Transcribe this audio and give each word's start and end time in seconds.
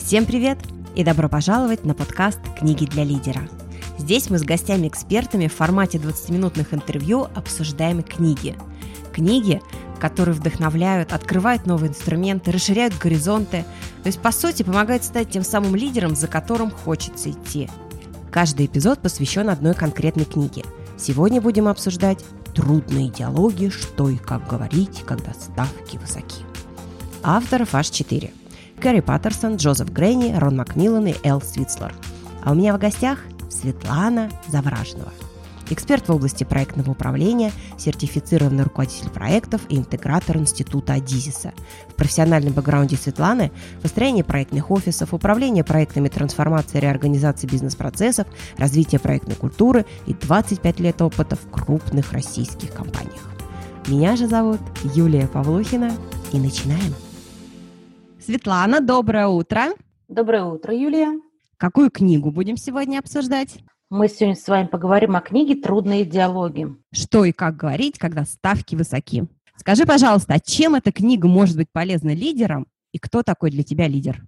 Всем 0.00 0.26
привет 0.26 0.58
и 0.96 1.04
добро 1.04 1.28
пожаловать 1.28 1.84
на 1.84 1.94
подкаст 1.94 2.40
«Книги 2.58 2.84
для 2.84 3.04
лидера». 3.04 3.42
Здесь 3.96 4.28
мы 4.28 4.38
с 4.38 4.42
гостями-экспертами 4.42 5.46
в 5.46 5.54
формате 5.54 5.98
20-минутных 5.98 6.74
интервью 6.74 7.28
обсуждаем 7.34 8.02
книги. 8.02 8.56
Книги, 9.12 9.62
которые 10.00 10.34
вдохновляют, 10.34 11.12
открывают 11.12 11.66
новые 11.66 11.90
инструменты, 11.90 12.50
расширяют 12.50 12.98
горизонты, 12.98 13.64
то 14.02 14.06
есть, 14.06 14.20
по 14.20 14.32
сути, 14.32 14.64
помогают 14.64 15.04
стать 15.04 15.30
тем 15.30 15.44
самым 15.44 15.76
лидером, 15.76 16.16
за 16.16 16.26
которым 16.26 16.70
хочется 16.70 17.30
идти. 17.30 17.68
Каждый 18.32 18.66
эпизод 18.66 19.00
посвящен 19.00 19.48
одной 19.48 19.74
конкретной 19.74 20.24
книге. 20.24 20.64
Сегодня 20.96 21.40
будем 21.40 21.68
обсуждать 21.68 22.24
трудные 22.54 23.10
диалоги, 23.10 23.68
что 23.68 24.08
и 24.08 24.16
как 24.16 24.48
говорить, 24.48 25.04
когда 25.06 25.34
ставки 25.34 25.98
высоки. 25.98 26.42
Авторов 27.22 27.74
аж 27.74 27.90
четыре. 27.90 28.32
Кэрри 28.80 29.00
Паттерсон, 29.00 29.56
Джозеф 29.56 29.92
Грейни, 29.92 30.34
Рон 30.36 30.56
Макмиллан 30.56 31.06
и 31.06 31.14
Эл 31.22 31.42
Свитслер. 31.42 31.94
А 32.42 32.52
у 32.52 32.54
меня 32.54 32.74
в 32.74 32.78
гостях 32.78 33.18
Светлана 33.50 34.30
Завражного. 34.48 35.12
Эксперт 35.68 36.08
в 36.08 36.12
области 36.12 36.44
проектного 36.44 36.90
управления, 36.90 37.52
сертифицированный 37.78 38.64
руководитель 38.64 39.10
проектов 39.10 39.60
и 39.68 39.76
интегратор 39.76 40.36
Института 40.38 40.94
Адизиса. 40.94 41.52
В 41.88 41.94
профессиональном 41.94 42.54
бэкграунде 42.54 42.96
Светланы– 42.96 43.52
построение 43.82 44.24
проектных 44.24 44.70
офисов, 44.70 45.14
управление 45.14 45.62
проектами 45.62 46.08
трансформации 46.08 46.78
и 46.78 46.80
реорганизации 46.80 47.46
бизнес-процессов, 47.46 48.26
развитие 48.56 48.98
проектной 48.98 49.36
культуры 49.36 49.84
и 50.06 50.14
25 50.14 50.80
лет 50.80 51.00
опыта 51.02 51.36
в 51.36 51.50
крупных 51.50 52.12
российских 52.12 52.72
компаниях. 52.72 53.30
Меня 53.86 54.16
же 54.16 54.26
зовут 54.26 54.60
Юлия 54.94 55.28
Павлухина, 55.28 55.92
и 56.32 56.38
начинаем. 56.38 56.94
Светлана, 58.20 58.80
доброе 58.80 59.28
утро. 59.28 59.68
Доброе 60.08 60.44
утро, 60.44 60.74
Юлия. 60.74 61.18
Какую 61.56 61.90
книгу 61.90 62.30
будем 62.30 62.56
сегодня 62.56 62.98
обсуждать? 62.98 63.58
Мы 63.88 64.08
сегодня 64.08 64.36
с 64.36 64.46
вами 64.46 64.66
поговорим 64.66 65.16
о 65.16 65.20
книге 65.20 65.54
«Трудные 65.54 66.04
диалоги». 66.04 66.68
Что 66.92 67.24
и 67.24 67.32
как 67.32 67.56
говорить, 67.56 67.98
когда 67.98 68.24
ставки 68.24 68.76
высоки. 68.76 69.24
Скажи, 69.56 69.86
пожалуйста, 69.86 70.34
а 70.34 70.40
чем 70.40 70.74
эта 70.74 70.92
книга 70.92 71.28
может 71.28 71.56
быть 71.56 71.68
полезна 71.72 72.14
лидерам 72.14 72.66
и 72.92 72.98
кто 72.98 73.22
такой 73.22 73.50
для 73.50 73.62
тебя 73.62 73.88
лидер? 73.88 74.22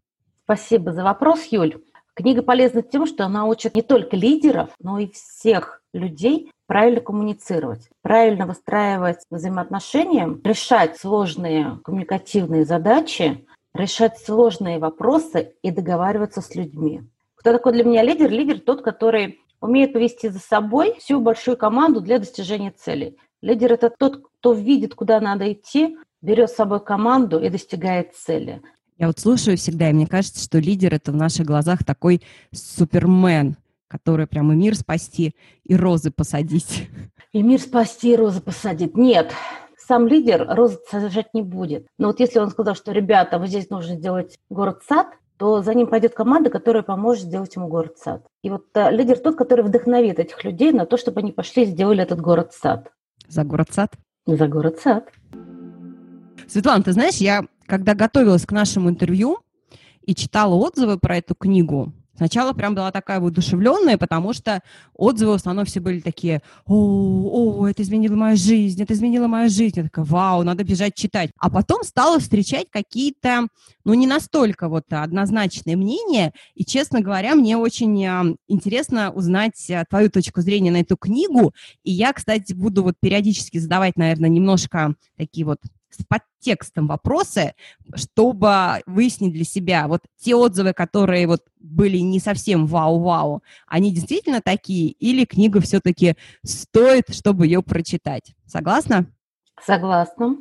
Спасибо 0.45 0.93
за 0.93 1.05
вопрос, 1.05 1.45
Юль. 1.51 1.77
Книга 2.15 2.43
полезна 2.43 2.83
тем, 2.83 3.07
что 3.07 3.25
она 3.25 3.45
учит 3.47 3.75
не 3.75 3.83
только 3.83 4.17
лидеров, 4.17 4.71
но 4.81 4.99
и 4.99 5.11
всех 5.13 5.83
людей 5.93 6.51
правильно 6.67 7.01
коммуницировать, 7.01 7.89
правильно 8.03 8.47
выстраивать 8.47 9.19
взаимоотношения, 9.31 10.39
решать 10.45 10.99
сложные 10.99 11.79
коммуникативные 11.85 12.65
задачи, 12.65 13.47
решать 13.75 14.19
сложные 14.19 14.79
вопросы 14.79 15.55
и 15.63 15.71
договариваться 15.71 16.41
с 16.41 16.55
людьми. 16.55 17.03
Кто 17.35 17.53
такой 17.53 17.73
для 17.73 17.85
меня 17.85 18.03
лидер? 18.03 18.31
Лидер 18.31 18.61
тот, 18.61 18.83
который 18.83 19.41
умеет 19.61 19.93
повести 19.93 20.29
за 20.29 20.39
собой 20.39 20.97
всю 20.99 21.21
большую 21.21 21.57
команду 21.57 22.01
для 22.01 22.19
достижения 22.19 22.71
целей. 22.71 23.17
Лидер– 23.41 23.73
это 23.75 23.91
тот, 23.91 24.23
кто 24.39 24.53
видит, 24.53 24.95
куда 24.95 25.21
надо 25.21 25.53
идти, 25.53 25.97
берет 26.21 26.51
с 26.51 26.55
собой 26.55 26.85
команду 26.85 27.41
и 27.41 27.49
достигает 27.49 28.15
цели. 28.15 28.63
Я 28.99 29.09
вот 29.09 29.19
слушаю 29.19 29.57
всегда, 29.57 29.91
и 29.91 29.93
мне 29.93 30.07
кажется, 30.07 30.45
что 30.45 30.59
лидер– 30.59 30.95
это 30.95 31.11
в 31.11 31.17
наших 31.17 31.47
глазах 31.47 31.85
такой 31.85 32.23
супермен, 32.53 33.57
который 33.89 34.27
прямо 34.27 34.55
мир 34.55 34.77
спасти 34.77 35.35
и 35.65 35.75
розы 35.75 36.11
посадить. 36.11 36.89
И 37.33 37.43
мир 37.43 37.61
спасти, 37.61 38.13
и 38.13 38.17
розы 38.17 38.41
посадить. 38.41 38.97
Нет, 38.97 39.33
сам 39.93 40.09
лидер 40.09 40.47
розы 40.49 40.79
сажать 40.91 41.35
не 41.35 41.43
будет. 41.43 41.87
Но 41.99 42.07
вот 42.07 42.19
если 42.19 42.39
он 42.39 42.49
сказал, 42.49 42.75
что, 42.75 42.93
ребята, 42.93 43.39
вот 43.39 43.49
здесь 43.49 43.69
нужно 43.69 43.97
сделать 43.97 44.39
город-сад, 44.49 45.09
то 45.37 45.61
за 45.61 45.75
ним 45.75 45.87
пойдет 45.87 46.15
команда, 46.15 46.49
которая 46.49 46.83
поможет 46.83 47.25
сделать 47.25 47.55
ему 47.57 47.69
город-сад. 47.69 48.25
И 48.43 48.49
вот 48.49 48.65
а, 48.73 48.91
лидер 48.91 49.19
тот, 49.19 49.37
который 49.37 49.63
вдохновит 49.67 50.19
этих 50.19 50.45
людей 50.45 50.73
на 50.73 50.87
то, 50.87 50.97
чтобы 50.97 51.21
они 51.21 51.31
пошли 51.31 51.65
и 51.65 51.67
сделали 51.67 52.03
этот 52.03 52.23
город-сад. 52.23 52.91
За 53.29 53.45
город-сад? 53.45 53.93
За 54.25 54.49
город-сад. 54.49 55.11
Светлана, 56.49 56.83
ты 56.83 56.93
знаешь, 56.93 57.17
я 57.17 57.45
когда 57.67 57.95
готовилась 57.95 58.47
к 58.47 58.53
нашему 58.53 58.89
интервью 58.89 59.41
и 60.07 60.15
читала 60.15 60.55
отзывы 60.55 60.99
про 60.99 61.19
эту 61.19 61.35
книгу, 61.35 61.93
Сначала 62.23 62.53
прям 62.53 62.77
была 62.77 62.93
такая 62.93 63.19
воодушевленная, 63.19 63.99
потому 63.99 64.33
что 64.33 64.63
отзывы 64.95 65.33
в 65.33 65.35
основном 65.35 65.65
все 65.65 65.81
были 65.81 65.99
такие, 65.99 66.41
о, 66.67 67.59
о, 67.63 67.67
это 67.67 67.83
изменило 67.83 68.15
мою 68.15 68.37
жизнь, 68.37 68.81
это 68.81 68.95
изменило 68.95 69.27
мою 69.27 69.51
жизнь. 69.51 69.73
Я 69.75 69.83
такая, 69.83 70.05
вау, 70.05 70.45
надо 70.45 70.63
бежать 70.63 70.95
читать. 70.95 71.33
А 71.37 71.51
потом 71.51 71.83
стала 71.83 72.21
встречать 72.21 72.69
какие-то, 72.71 73.49
ну, 73.85 73.95
не 73.95 74.07
настолько 74.07 74.69
вот 74.69 74.85
однозначные 74.91 75.75
мнения. 75.77 76.33
И, 76.55 76.65
честно 76.65 77.01
говоря, 77.01 77.35
мне 77.35 77.57
очень 77.57 78.07
а, 78.07 78.25
интересно 78.47 79.11
узнать 79.11 79.69
а, 79.69 79.85
твою 79.85 80.09
точку 80.09 80.43
зрения 80.43 80.71
на 80.71 80.83
эту 80.83 80.97
книгу. 80.97 81.53
И 81.83 81.91
я, 81.91 82.13
кстати, 82.13 82.53
буду 82.53 82.85
вот 82.85 82.95
периодически 83.01 83.59
задавать, 83.59 83.97
наверное, 83.97 84.31
немножко 84.31 84.95
такие 85.17 85.45
вот 85.45 85.59
с 85.93 86.05
подтекстом 86.05 86.87
вопросы, 86.87 87.55
чтобы 87.95 88.83
выяснить 88.87 89.33
для 89.33 89.45
себя, 89.45 89.89
вот 89.89 90.03
те 90.19 90.35
отзывы, 90.35 90.73
которые 90.73 91.27
вот 91.27 91.43
были 91.59 91.99
не 91.99 92.21
совсем 92.21 92.67
вау-вау, 92.67 93.43
они 93.67 93.93
действительно 93.93 94.41
такие, 94.41 94.91
или 94.91 95.25
книга 95.25 95.61
все-таки 95.61 96.17
стоит, 96.45 97.15
чтобы 97.15 97.47
ее 97.47 97.63
прочитать? 97.63 98.35
Согласна? 98.47 99.07
Согласна. 99.65 100.37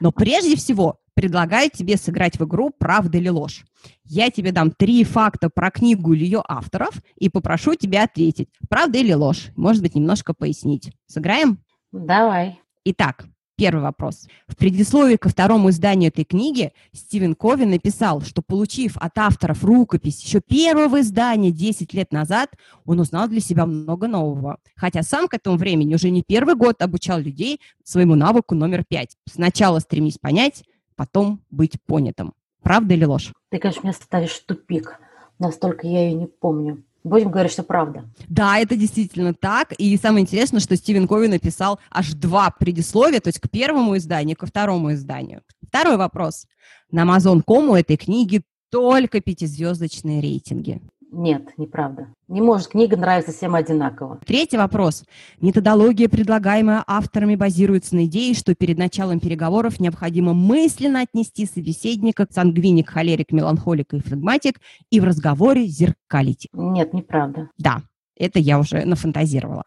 Но 0.00 0.12
прежде 0.12 0.56
всего 0.56 0.98
предлагаю 1.14 1.70
тебе 1.70 1.96
сыграть 1.96 2.38
в 2.38 2.44
игру 2.44 2.70
«Правда 2.78 3.18
или 3.18 3.28
ложь». 3.28 3.64
Я 4.04 4.30
тебе 4.30 4.52
дам 4.52 4.70
три 4.70 5.04
факта 5.04 5.48
про 5.48 5.70
книгу 5.70 6.12
или 6.12 6.24
ее 6.24 6.42
авторов 6.46 7.00
и 7.16 7.28
попрошу 7.28 7.74
тебя 7.74 8.04
ответить, 8.04 8.48
правда 8.68 8.98
или 8.98 9.12
ложь. 9.12 9.50
Может 9.56 9.82
быть, 9.82 9.94
немножко 9.94 10.34
пояснить. 10.34 10.92
Сыграем? 11.06 11.58
Давай. 11.92 12.60
Итак, 12.84 13.26
Первый 13.56 13.80
вопрос. 13.80 14.28
В 14.46 14.54
предисловии 14.54 15.16
ко 15.16 15.30
второму 15.30 15.70
изданию 15.70 16.08
этой 16.08 16.24
книги 16.24 16.72
Стивен 16.92 17.34
Кови 17.34 17.64
написал, 17.64 18.20
что 18.20 18.42
получив 18.42 18.98
от 18.98 19.16
авторов 19.16 19.64
рукопись 19.64 20.22
еще 20.22 20.42
первого 20.42 21.00
издания 21.00 21.50
10 21.50 21.94
лет 21.94 22.12
назад, 22.12 22.50
он 22.84 23.00
узнал 23.00 23.28
для 23.28 23.40
себя 23.40 23.64
много 23.64 24.08
нового. 24.08 24.58
Хотя 24.74 25.02
сам 25.02 25.26
к 25.26 25.32
этому 25.32 25.56
времени 25.56 25.94
уже 25.94 26.10
не 26.10 26.22
первый 26.22 26.54
год 26.54 26.82
обучал 26.82 27.18
людей 27.18 27.62
своему 27.82 28.14
навыку 28.14 28.54
номер 28.54 28.84
пять. 28.86 29.16
Сначала 29.26 29.78
стремись 29.78 30.18
понять, 30.18 30.62
потом 30.94 31.40
быть 31.50 31.80
понятым. 31.86 32.34
Правда 32.62 32.92
или 32.92 33.06
ложь? 33.06 33.32
Ты, 33.48 33.58
конечно, 33.58 33.84
меня 33.84 33.94
ставишь 33.94 34.32
в 34.32 34.44
тупик. 34.44 35.00
Настолько 35.38 35.86
я 35.86 36.08
ее 36.08 36.14
не 36.14 36.26
помню. 36.26 36.82
Будем 37.06 37.30
говорить, 37.30 37.52
что 37.52 37.62
правда. 37.62 38.04
Да, 38.26 38.58
это 38.58 38.74
действительно 38.74 39.32
так. 39.32 39.72
И 39.78 39.96
самое 39.96 40.22
интересное, 40.22 40.58
что 40.58 40.74
Стивен 40.76 41.06
Кови 41.06 41.28
написал 41.28 41.78
аж 41.88 42.14
два 42.14 42.50
предисловия, 42.50 43.20
то 43.20 43.28
есть 43.28 43.38
к 43.38 43.48
первому 43.48 43.96
изданию, 43.96 44.36
ко 44.36 44.46
второму 44.46 44.92
изданию. 44.92 45.42
Второй 45.68 45.98
вопрос. 45.98 46.46
На 46.90 47.04
Amazon.com 47.04 47.70
у 47.70 47.76
этой 47.76 47.96
книги 47.96 48.42
только 48.70 49.20
пятизвездочные 49.20 50.20
рейтинги. 50.20 50.80
Нет, 51.12 51.50
неправда. 51.56 52.08
Не 52.28 52.40
может 52.40 52.68
книга 52.68 52.96
нравиться 52.96 53.32
всем 53.32 53.54
одинаково. 53.54 54.20
Третий 54.26 54.56
вопрос. 54.56 55.04
Методология, 55.40 56.08
предлагаемая 56.08 56.82
авторами, 56.86 57.36
базируется 57.36 57.94
на 57.94 58.06
идее, 58.06 58.34
что 58.34 58.54
перед 58.54 58.76
началом 58.76 59.20
переговоров 59.20 59.78
необходимо 59.80 60.34
мысленно 60.34 61.02
отнести 61.02 61.46
собеседника 61.46 62.26
к 62.26 62.32
сангвиник, 62.32 62.90
холерик, 62.90 63.32
меланхолик 63.32 63.94
и 63.94 64.00
флегматик 64.00 64.60
и 64.90 65.00
в 65.00 65.04
разговоре 65.04 65.66
зеркалить. 65.66 66.48
Нет, 66.52 66.92
неправда. 66.92 67.50
Да, 67.56 67.82
это 68.16 68.38
я 68.38 68.58
уже 68.58 68.84
нафантазировала. 68.84 69.64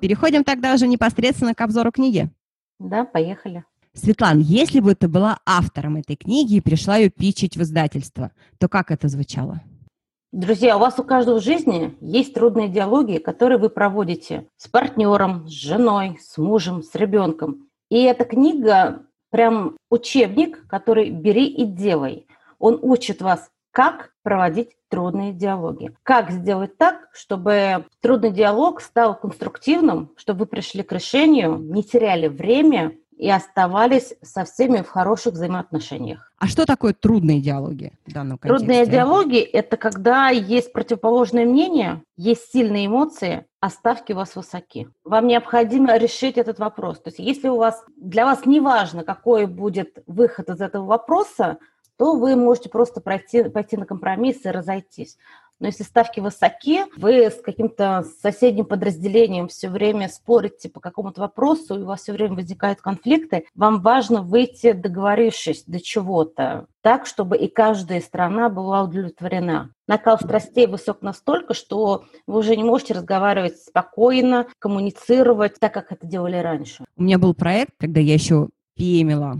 Переходим 0.00 0.44
тогда 0.44 0.74
уже 0.74 0.86
непосредственно 0.86 1.54
к 1.54 1.60
обзору 1.60 1.92
книги. 1.92 2.30
Да, 2.78 3.04
поехали. 3.04 3.64
Светлан, 3.92 4.38
если 4.38 4.78
бы 4.80 4.94
ты 4.94 5.08
была 5.08 5.40
автором 5.44 5.96
этой 5.96 6.14
книги 6.16 6.54
и 6.54 6.60
пришла 6.60 6.96
ее 6.96 7.10
пичить 7.10 7.56
в 7.56 7.62
издательство, 7.62 8.30
то 8.58 8.68
как 8.68 8.92
это 8.92 9.08
звучало? 9.08 9.60
Друзья, 10.32 10.76
у 10.76 10.80
вас 10.80 10.98
у 10.98 11.04
каждого 11.04 11.40
в 11.40 11.42
жизни 11.42 11.96
есть 12.02 12.34
трудные 12.34 12.68
диалоги, 12.68 13.16
которые 13.16 13.56
вы 13.56 13.70
проводите 13.70 14.46
с 14.58 14.68
партнером, 14.68 15.48
с 15.48 15.52
женой, 15.52 16.18
с 16.20 16.36
мужем, 16.36 16.82
с 16.82 16.94
ребенком. 16.94 17.70
И 17.88 18.02
эта 18.02 18.26
книга 18.26 19.06
прям 19.30 19.78
учебник, 19.88 20.66
который 20.68 21.08
бери 21.08 21.46
и 21.46 21.64
делай. 21.64 22.26
Он 22.58 22.78
учит 22.82 23.22
вас, 23.22 23.50
как 23.70 24.12
проводить 24.22 24.72
трудные 24.90 25.32
диалоги. 25.32 25.96
Как 26.02 26.30
сделать 26.30 26.76
так, 26.76 27.08
чтобы 27.14 27.86
трудный 28.02 28.30
диалог 28.30 28.82
стал 28.82 29.18
конструктивным, 29.18 30.12
чтобы 30.18 30.40
вы 30.40 30.46
пришли 30.46 30.82
к 30.82 30.92
решению, 30.92 31.56
не 31.56 31.82
теряли 31.82 32.28
время 32.28 32.92
и 33.18 33.28
оставались 33.28 34.14
со 34.22 34.44
всеми 34.44 34.78
в 34.78 34.88
хороших 34.88 35.34
взаимоотношениях. 35.34 36.32
А 36.38 36.46
что 36.46 36.64
такое 36.64 36.94
трудные 36.94 37.40
диалоги 37.40 37.92
в 38.06 38.12
данном 38.12 38.38
контексте? 38.38 38.66
Трудные 38.66 38.86
диалоги– 38.86 39.38
это 39.52 39.76
когда 39.76 40.28
есть 40.28 40.72
противоположное 40.72 41.44
мнение, 41.44 42.02
есть 42.16 42.52
сильные 42.52 42.86
эмоции, 42.86 43.44
а 43.60 43.70
ставки 43.70 44.12
у 44.12 44.16
вас 44.16 44.36
высоки. 44.36 44.88
Вам 45.04 45.26
необходимо 45.26 45.96
решить 45.96 46.38
этот 46.38 46.60
вопрос. 46.60 47.00
То 47.00 47.08
есть 47.08 47.18
если 47.18 47.48
у 47.48 47.56
вас, 47.56 47.84
для 47.96 48.24
вас 48.24 48.46
не 48.46 48.60
важно, 48.60 49.02
какой 49.02 49.46
будет 49.46 49.98
выход 50.06 50.48
из 50.50 50.60
этого 50.60 50.86
вопроса, 50.86 51.58
то 51.96 52.14
вы 52.14 52.36
можете 52.36 52.68
просто 52.68 53.00
пройти, 53.00 53.42
пойти 53.42 53.76
на 53.76 53.84
компромисс 53.84 54.44
и 54.44 54.50
разойтись. 54.50 55.18
Но 55.60 55.66
если 55.66 55.82
ставки 55.82 56.20
высоки, 56.20 56.84
вы 56.96 57.30
с 57.30 57.40
каким-то 57.40 58.04
соседним 58.22 58.64
подразделением 58.64 59.48
все 59.48 59.68
время 59.68 60.08
спорите 60.08 60.68
по 60.68 60.80
какому-то 60.80 61.20
вопросу, 61.20 61.78
и 61.78 61.82
у 61.82 61.86
вас 61.86 62.02
все 62.02 62.12
время 62.12 62.34
возникают 62.34 62.80
конфликты, 62.80 63.44
вам 63.54 63.80
важно 63.80 64.22
выйти, 64.22 64.72
договорившись 64.72 65.64
до 65.66 65.80
чего-то, 65.80 66.66
так, 66.80 67.06
чтобы 67.06 67.36
и 67.36 67.48
каждая 67.48 68.00
страна 68.00 68.48
была 68.48 68.82
удовлетворена. 68.84 69.72
Накал 69.88 70.18
страстей 70.18 70.66
высок 70.66 71.02
настолько, 71.02 71.54
что 71.54 72.04
вы 72.26 72.38
уже 72.38 72.56
не 72.56 72.62
можете 72.62 72.94
разговаривать 72.94 73.58
спокойно, 73.58 74.46
коммуницировать 74.58 75.58
так, 75.58 75.74
как 75.74 75.92
это 75.92 76.06
делали 76.06 76.36
раньше. 76.36 76.84
У 76.96 77.02
меня 77.02 77.18
был 77.18 77.34
проект, 77.34 77.72
когда 77.78 78.00
я 78.00 78.14
еще 78.14 78.48
PM 78.74 79.00
ила 79.00 79.38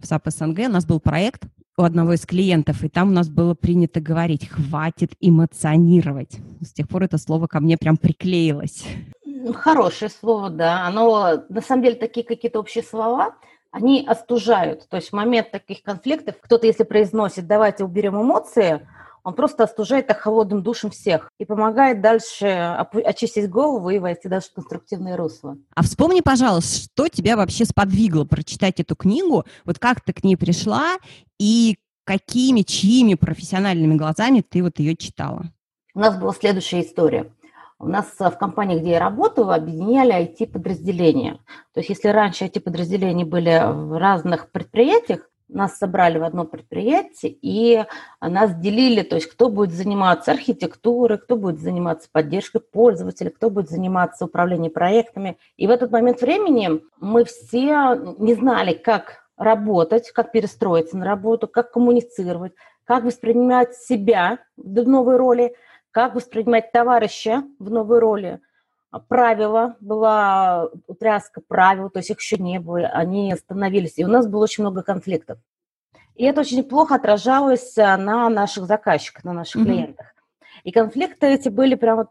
в 0.00 0.06
SAP 0.06 0.28
СНГ, 0.28 0.60
у 0.66 0.70
нас 0.70 0.86
был 0.86 1.00
проект, 1.00 1.42
у 1.78 1.82
одного 1.82 2.14
из 2.14 2.24
клиентов, 2.24 2.82
и 2.84 2.88
там 2.88 3.08
у 3.08 3.12
нас 3.12 3.28
было 3.28 3.54
принято 3.54 4.00
говорить 4.00 4.48
«хватит 4.48 5.12
эмоционировать». 5.20 6.38
С 6.62 6.72
тех 6.72 6.88
пор 6.88 7.02
это 7.02 7.18
слово 7.18 7.46
ко 7.46 7.60
мне 7.60 7.76
прям 7.76 7.98
приклеилось. 7.98 8.84
Хорошее 9.54 10.10
слово, 10.10 10.48
да. 10.48 10.86
Оно, 10.86 11.44
на 11.48 11.60
самом 11.60 11.82
деле, 11.82 11.96
такие 11.96 12.24
какие-то 12.26 12.60
общие 12.60 12.82
слова, 12.82 13.34
они 13.70 14.04
остужают. 14.06 14.88
То 14.88 14.96
есть 14.96 15.10
в 15.10 15.12
момент 15.12 15.50
таких 15.50 15.82
конфликтов 15.82 16.36
кто-то, 16.40 16.66
если 16.66 16.84
произносит 16.84 17.46
«давайте 17.46 17.84
уберем 17.84 18.20
эмоции», 18.20 18.80
он 19.26 19.34
просто 19.34 19.64
остужает 19.64 20.06
так 20.06 20.20
холодным 20.20 20.62
душем 20.62 20.90
всех 20.90 21.32
и 21.40 21.44
помогает 21.44 22.00
дальше 22.00 22.46
очистить 22.46 23.50
голову 23.50 23.90
и 23.90 23.98
войти 23.98 24.28
даже 24.28 24.46
в 24.46 24.52
конструктивное 24.52 25.16
русло. 25.16 25.58
А 25.74 25.82
вспомни, 25.82 26.20
пожалуйста, 26.20 26.84
что 26.84 27.08
тебя 27.08 27.36
вообще 27.36 27.64
сподвигло 27.64 28.24
прочитать 28.24 28.78
эту 28.78 28.94
книгу? 28.94 29.44
Вот 29.64 29.80
как 29.80 30.00
ты 30.00 30.12
к 30.12 30.22
ней 30.22 30.36
пришла 30.36 30.98
и 31.40 31.76
какими, 32.04 32.60
чьими 32.60 33.14
профессиональными 33.14 33.96
глазами 33.96 34.44
ты 34.48 34.62
вот 34.62 34.78
ее 34.78 34.94
читала? 34.94 35.46
У 35.92 35.98
нас 35.98 36.16
была 36.16 36.32
следующая 36.32 36.82
история. 36.82 37.32
У 37.80 37.88
нас 37.88 38.06
в 38.20 38.30
компании, 38.38 38.78
где 38.78 38.92
я 38.92 39.00
работала, 39.00 39.56
объединяли 39.56 40.14
IT-подразделения. 40.14 41.40
То 41.74 41.80
есть 41.80 41.90
если 41.90 42.10
раньше 42.10 42.44
IT-подразделения 42.44 43.24
были 43.24 43.60
в 43.72 43.98
разных 43.98 44.52
предприятиях, 44.52 45.28
нас 45.48 45.78
собрали 45.78 46.18
в 46.18 46.24
одно 46.24 46.44
предприятие 46.44 47.36
и 47.40 47.84
нас 48.20 48.54
делили, 48.56 49.02
то 49.02 49.16
есть 49.16 49.28
кто 49.28 49.48
будет 49.48 49.72
заниматься 49.72 50.32
архитектурой, 50.32 51.18
кто 51.18 51.36
будет 51.36 51.60
заниматься 51.60 52.08
поддержкой 52.10 52.60
пользователя, 52.60 53.30
кто 53.30 53.50
будет 53.50 53.68
заниматься 53.68 54.24
управлением 54.24 54.72
проектами. 54.72 55.38
И 55.56 55.66
в 55.66 55.70
этот 55.70 55.90
момент 55.92 56.20
времени 56.20 56.80
мы 57.00 57.24
все 57.24 57.94
не 58.18 58.34
знали, 58.34 58.72
как 58.72 59.28
работать, 59.36 60.10
как 60.10 60.32
перестроиться 60.32 60.96
на 60.96 61.04
работу, 61.04 61.46
как 61.46 61.70
коммуницировать, 61.70 62.52
как 62.84 63.04
воспринимать 63.04 63.74
себя 63.74 64.38
в 64.56 64.88
новой 64.88 65.16
роли, 65.16 65.54
как 65.90 66.14
воспринимать 66.14 66.72
товарища 66.72 67.44
в 67.58 67.70
новой 67.70 67.98
роли– 68.00 68.40
правила, 69.08 69.76
была 69.80 70.68
утряска 70.86 71.40
правил, 71.46 71.90
то 71.90 71.98
есть 71.98 72.10
их 72.10 72.20
еще 72.20 72.36
не 72.36 72.58
было, 72.60 72.86
они 72.86 73.34
становились, 73.36 73.98
и 73.98 74.04
у 74.04 74.08
нас 74.08 74.26
было 74.26 74.44
очень 74.44 74.64
много 74.64 74.82
конфликтов. 74.82 75.38
И 76.16 76.24
это 76.24 76.40
очень 76.40 76.64
плохо 76.64 76.94
отражалось 76.94 77.76
э, 77.76 77.96
на 77.96 78.28
наших 78.30 78.64
заказчиках, 78.64 79.24
на 79.24 79.34
наших 79.34 79.62
mm-hmm. 79.62 79.64
клиентах. 79.64 80.06
И 80.64 80.72
конфликты 80.72 81.26
эти 81.26 81.50
были 81.50 81.74
прям 81.74 81.98
вот, 81.98 82.08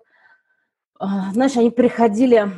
э, 1.02 1.06
знаешь, 1.34 1.58
они 1.58 1.72
приходили 1.72 2.52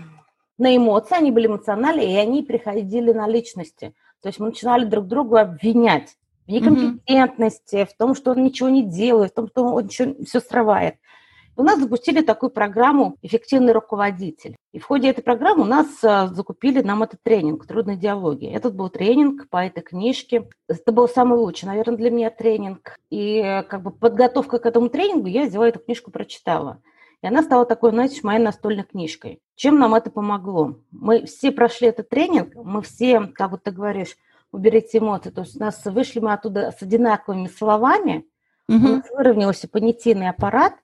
на 0.58 0.76
эмоции, 0.76 1.16
они 1.16 1.32
были 1.32 1.48
эмоциональные, 1.48 2.14
и 2.14 2.18
они 2.18 2.44
приходили 2.44 3.14
на 3.14 3.28
личности. 3.28 3.94
То 4.22 4.28
есть 4.28 4.40
мы 4.40 4.48
начинали 4.48 4.84
друг 4.84 5.08
друга 5.08 5.42
обвинять 5.42 6.18
в 6.48 6.52
некомпетентности, 6.52 7.76
mm-hmm. 7.76 7.86
в 7.86 7.98
том, 7.98 8.14
что 8.14 8.32
он 8.32 8.44
ничего 8.44 8.68
не 8.68 8.84
делает, 8.84 9.32
в 9.32 9.36
том, 9.36 9.48
что 9.48 9.64
он 9.64 9.86
ничего, 9.86 10.16
все 10.26 10.42
срывает. 10.42 10.96
У 11.60 11.64
нас 11.64 11.80
запустили 11.80 12.22
такую 12.22 12.52
программу 12.52 13.18
«Эффективный 13.24 13.74
руководитель». 13.74 14.56
И 14.74 14.80
в 14.80 14.86
ходе 14.86 15.10
этой 15.10 15.24
программы 15.24 15.64
у 15.64 15.66
нас 15.66 15.88
а, 16.04 16.28
закупили 16.28 16.84
нам 16.84 17.02
этот 17.02 17.24
тренинг 17.24 17.66
«Трудные 17.66 17.98
диалоги». 17.98 18.46
Этот 18.46 18.76
был 18.76 18.90
тренинг 18.90 19.50
по 19.50 19.66
этой 19.66 19.82
книжке. 19.82 20.48
Это 20.68 20.92
был 20.92 21.10
самый 21.10 21.40
лучший, 21.40 21.66
наверное, 21.66 21.98
для 21.98 22.12
меня 22.12 22.30
тренинг. 22.30 23.00
И 23.10 23.42
как 23.70 23.82
бы 23.82 23.90
подготовка 23.90 24.60
к 24.60 24.68
этому 24.68 24.90
тренингу 24.90 25.26
я 25.26 25.46
взяла 25.46 25.68
эту 25.68 25.80
книжку, 25.80 26.12
прочитала. 26.12 26.80
И 27.24 27.28
она 27.28 27.42
стала 27.42 27.66
такой, 27.66 27.90
знаете, 27.90 28.20
моей 28.22 28.40
настольной 28.40 28.84
книжкой. 28.84 29.40
Чем 29.56 29.80
нам 29.80 29.96
это 29.96 30.12
помогло? 30.12 30.76
Мы 30.92 31.26
все 31.26 31.52
прошли 31.52 31.88
этот 31.88 32.08
тренинг, 32.10 32.54
мы 32.54 32.84
все, 32.84 33.22
как 33.34 33.50
вот 33.50 33.64
ты 33.64 33.72
говоришь, 33.72 34.16
уберите 34.52 35.00
эмоции. 35.00 35.32
То 35.32 35.42
есть 35.42 35.56
у 35.56 35.60
нас 35.60 35.84
вышли 35.86 36.20
мы 36.20 36.34
оттуда 36.34 36.72
с 36.78 36.84
одинаковыми 36.84 37.48
словами, 37.48 38.28
угу. 38.70 38.78
у 38.78 38.90
нас 38.98 39.10
выровнялся 39.10 39.68
понятийный 39.68 40.30
аппарат, 40.30 40.76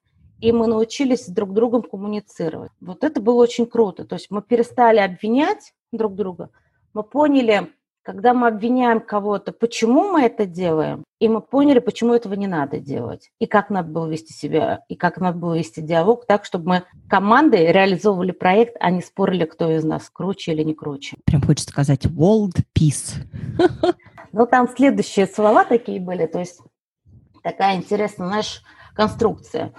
и 0.44 0.52
мы 0.52 0.68
научились 0.68 1.30
друг 1.30 1.52
с 1.52 1.54
другом 1.54 1.84
коммуницировать. 1.84 2.72
Вот 2.82 3.06
это 3.06 3.22
было 3.22 3.42
очень 3.42 3.66
круто. 3.66 4.04
То 4.04 4.16
есть 4.16 4.30
мы 4.30 4.42
перестали 4.42 5.00
обвинять 5.00 5.74
друг 5.94 6.16
друга, 6.16 6.50
мы 6.94 7.04
поняли, 7.04 7.72
когда 8.02 8.34
мы 8.34 8.48
обвиняем 8.48 9.00
кого-то, 9.00 9.54
почему 9.54 10.12
мы 10.12 10.24
это 10.24 10.46
делаем, 10.46 11.06
и 11.20 11.30
мы 11.30 11.40
поняли, 11.40 11.80
почему 11.80 12.14
этого 12.14 12.34
не 12.34 12.48
надо 12.48 12.80
делать, 12.80 13.32
и 13.40 13.46
как 13.46 13.70
надо 13.70 13.90
было 13.90 14.06
вести 14.06 14.34
себя, 14.34 14.82
и 14.90 14.96
как 14.96 15.18
надо 15.22 15.38
было 15.38 15.58
вести 15.58 15.82
диалог 15.82 16.26
так, 16.26 16.44
чтобы 16.44 16.68
мы 16.68 16.84
командой 17.08 17.72
реализовывали 17.72 18.32
проект, 18.32 18.76
а 18.82 18.92
не 18.92 19.02
спорили, 19.02 19.46
кто 19.46 19.72
из 19.72 19.86
нас 19.86 20.10
круче 20.10 20.52
или 20.52 20.64
не 20.64 20.74
круче. 20.74 21.16
Прям 21.24 21.42
хочется 21.42 21.70
сказать 21.70 22.06
world 22.06 22.58
peace. 22.78 23.14
Ну, 24.34 24.48
там 24.48 24.68
следующие 24.68 25.28
слова 25.28 25.64
такие 25.64 26.02
были, 26.02 26.26
то 26.26 26.40
есть 26.40 26.60
такая 27.44 27.78
интересная, 27.78 28.28
знаешь, 28.28 28.64
конструкция. 28.94 29.74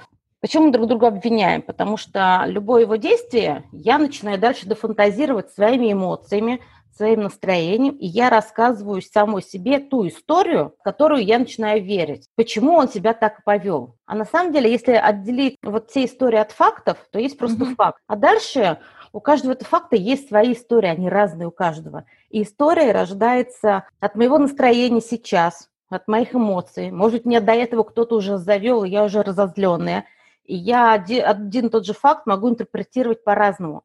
Почему 0.45 0.67
мы 0.67 0.73
друг 0.73 0.89
друга 0.89 1.07
обвиняем? 1.07 1.63
Потому 1.63 1.97
что 1.97 2.43
любое 2.45 2.83
его 2.83 2.97
действие 2.97 3.65
я 3.73 3.97
начинаю 3.97 4.39
дальше 4.39 4.67
дофантазировать 4.67 5.51
своими 5.51 5.91
эмоциями, 5.91 6.61
своим 6.95 7.23
настроением, 7.23 7.95
и 7.95 8.05
я 8.05 8.29
рассказываю 8.29 9.01
самой 9.01 9.41
себе 9.41 9.79
ту 9.79 10.07
историю, 10.07 10.75
в 10.79 10.83
которую 10.83 11.25
я 11.25 11.39
начинаю 11.39 11.83
верить. 11.83 12.29
Почему 12.37 12.75
он 12.75 12.91
себя 12.91 13.15
так 13.15 13.43
повел? 13.43 13.97
А 14.05 14.15
на 14.15 14.27
самом 14.27 14.53
деле, 14.53 14.71
если 14.71 14.93
отделить 14.93 15.57
вот 15.63 15.89
все 15.89 16.05
истории 16.05 16.37
от 16.39 16.53
фактов, 16.53 16.99
то 17.11 17.19
есть 17.19 17.39
просто 17.39 17.65
mm-hmm. 17.65 17.77
факт. 17.77 18.03
А 18.07 18.15
дальше 18.15 18.77
у 19.15 19.21
каждого 19.21 19.53
этого 19.53 19.71
факта 19.71 19.97
есть 19.97 20.29
свои 20.29 20.53
истории, 20.53 20.89
они 20.89 21.09
разные 21.09 21.49
у 21.49 21.53
каждого. 21.53 22.05
И 22.29 22.43
история 22.43 22.93
рождается 22.93 23.85
от 23.99 24.15
моего 24.15 24.37
настроения 24.37 25.01
сейчас, 25.01 25.71
от 25.89 26.07
моих 26.07 26.35
эмоций. 26.35 26.91
Может, 26.91 27.25
мне 27.25 27.41
до 27.41 27.53
этого 27.53 27.83
кто-то 27.83 28.17
уже 28.17 28.37
завел, 28.37 28.85
и 28.85 28.91
я 28.91 29.05
уже 29.05 29.23
разозленная. 29.23 30.05
И 30.45 30.55
я 30.55 30.93
один, 30.93 31.25
один 31.25 31.71
тот 31.71 31.87
же 31.87 31.95
факт 31.95 32.27
могу 32.27 32.51
интерпретировать 32.51 33.25
по-разному. 33.25 33.85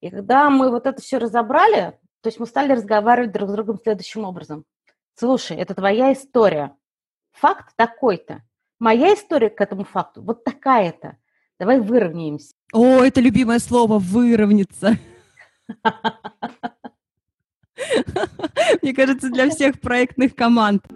И 0.00 0.10
когда 0.10 0.50
мы 0.50 0.70
вот 0.70 0.86
это 0.86 1.00
все 1.00 1.18
разобрали, 1.18 1.98
то 2.20 2.28
есть 2.28 2.40
мы 2.40 2.46
стали 2.46 2.72
разговаривать 2.72 3.32
друг 3.32 3.50
с 3.50 3.52
другом 3.52 3.78
следующим 3.82 4.24
образом. 4.24 4.64
Слушай, 5.14 5.56
это 5.58 5.74
твоя 5.74 6.12
история. 6.12 6.74
Факт 7.32 7.74
такой-то. 7.76 8.42
Моя 8.78 9.14
история 9.14 9.50
к 9.50 9.60
этому 9.60 9.84
факту 9.84 10.22
вот 10.22 10.42
такая-то. 10.44 11.16
Давай 11.58 11.80
выровняемся. 11.80 12.54
О, 12.72 13.02
это 13.02 13.20
любимое 13.20 13.58
слово 13.58 13.98
«выровняться». 13.98 14.96
Мне 18.82 18.94
кажется, 18.94 19.28
для 19.28 19.50
всех 19.50 19.80
проектных 19.80 20.34
команд. 20.34 20.86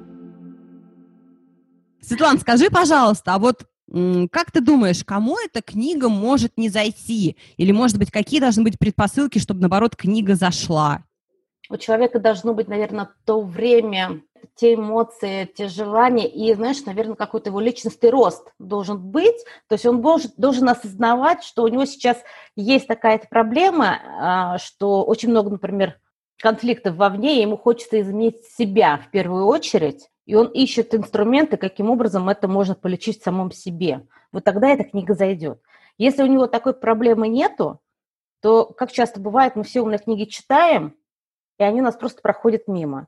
Светлана, 2.00 2.38
скажи, 2.38 2.70
пожалуйста, 2.70 3.34
а 3.34 3.38
вот 3.38 3.66
как 3.90 4.50
ты 4.50 4.60
думаешь, 4.60 5.04
кому 5.04 5.36
эта 5.38 5.62
книга 5.62 6.08
может 6.08 6.56
не 6.56 6.68
зайти? 6.68 7.36
Или, 7.56 7.72
может 7.72 7.98
быть, 7.98 8.10
какие 8.10 8.40
должны 8.40 8.62
быть 8.62 8.78
предпосылки, 8.78 9.38
чтобы, 9.38 9.60
наоборот, 9.60 9.94
книга 9.96 10.34
зашла? 10.34 11.04
У 11.70 11.76
человека 11.76 12.18
должно 12.18 12.54
быть, 12.54 12.68
наверное, 12.68 13.10
то 13.24 13.40
время, 13.40 14.22
те 14.54 14.74
эмоции, 14.74 15.50
те 15.54 15.68
желания, 15.68 16.28
и, 16.28 16.52
знаешь, 16.54 16.84
наверное, 16.84 17.14
какой-то 17.14 17.50
его 17.50 17.60
личностный 17.60 18.10
рост 18.10 18.52
должен 18.58 18.98
быть. 18.98 19.36
То 19.68 19.74
есть 19.74 19.86
он 19.86 20.02
должен, 20.02 20.30
должен 20.36 20.68
осознавать, 20.68 21.42
что 21.42 21.62
у 21.62 21.68
него 21.68 21.84
сейчас 21.84 22.18
есть 22.56 22.86
такая-то 22.86 23.28
проблема, 23.28 23.98
а, 24.18 24.58
что 24.58 25.04
очень 25.04 25.30
много, 25.30 25.50
например, 25.50 25.98
конфликтов 26.38 26.96
вовне, 26.96 27.38
и 27.38 27.42
ему 27.42 27.56
хочется 27.56 28.00
изменить 28.00 28.44
себя 28.44 28.98
в 28.98 29.10
первую 29.10 29.46
очередь, 29.46 30.08
и 30.26 30.34
он 30.34 30.46
ищет 30.48 30.94
инструменты, 30.94 31.56
каким 31.56 31.90
образом 31.90 32.28
это 32.28 32.48
можно 32.48 32.74
полечить 32.74 33.20
в 33.20 33.24
самом 33.24 33.50
себе. 33.50 34.06
Вот 34.32 34.44
тогда 34.44 34.68
эта 34.68 34.84
книга 34.84 35.14
зайдет. 35.14 35.60
Если 35.98 36.22
у 36.22 36.26
него 36.26 36.46
такой 36.46 36.74
проблемы 36.74 37.28
нету, 37.28 37.80
то, 38.40 38.66
как 38.66 38.92
часто 38.92 39.20
бывает, 39.20 39.56
мы 39.56 39.62
все 39.62 39.80
умные 39.80 39.98
книги 39.98 40.24
читаем, 40.24 40.96
и 41.58 41.62
они 41.62 41.80
нас 41.80 41.96
просто 41.96 42.20
проходят 42.20 42.68
мимо. 42.68 43.06